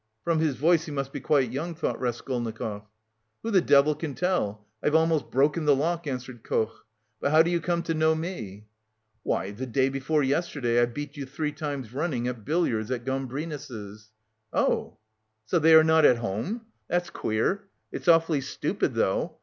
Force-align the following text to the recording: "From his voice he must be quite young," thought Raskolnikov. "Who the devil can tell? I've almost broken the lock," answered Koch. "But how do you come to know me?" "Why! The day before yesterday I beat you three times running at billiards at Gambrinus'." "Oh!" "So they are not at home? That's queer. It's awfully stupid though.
"From 0.23 0.39
his 0.39 0.55
voice 0.55 0.85
he 0.85 0.91
must 0.91 1.13
be 1.13 1.19
quite 1.19 1.51
young," 1.51 1.75
thought 1.75 1.99
Raskolnikov. 2.01 2.87
"Who 3.43 3.51
the 3.51 3.61
devil 3.61 3.93
can 3.93 4.15
tell? 4.15 4.65
I've 4.81 4.95
almost 4.95 5.29
broken 5.29 5.65
the 5.65 5.75
lock," 5.75 6.07
answered 6.07 6.43
Koch. 6.43 6.83
"But 7.19 7.29
how 7.29 7.43
do 7.43 7.51
you 7.51 7.61
come 7.61 7.83
to 7.83 7.93
know 7.93 8.15
me?" 8.15 8.65
"Why! 9.21 9.51
The 9.51 9.67
day 9.67 9.89
before 9.89 10.23
yesterday 10.23 10.81
I 10.81 10.85
beat 10.87 11.17
you 11.17 11.27
three 11.27 11.51
times 11.51 11.93
running 11.93 12.27
at 12.27 12.43
billiards 12.45 12.89
at 12.89 13.05
Gambrinus'." 13.05 14.11
"Oh!" 14.51 14.97
"So 15.45 15.59
they 15.59 15.75
are 15.75 15.83
not 15.83 16.03
at 16.03 16.17
home? 16.17 16.61
That's 16.87 17.11
queer. 17.11 17.67
It's 17.91 18.07
awfully 18.07 18.41
stupid 18.41 18.95
though. 18.95 19.37